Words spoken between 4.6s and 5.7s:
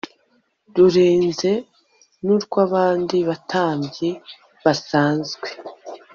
basanzwe